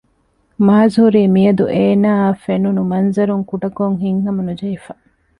މާޒް 0.65 0.95
ހުރީ 1.01 1.21
މިއަދު 1.35 1.65
އޭނާއަށް 1.75 2.41
ފެނުނު 2.43 2.81
މަންޒަރުން 2.91 3.43
ކުޑަކޮށް 3.49 3.97
ހިތްހަމަނުޖެހިފަ 4.03 4.93